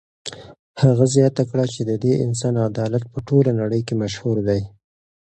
[0.83, 4.61] هغه زیاته کړه چې د دې انسان عدالت په ټوله نړۍ کې مشهور دی.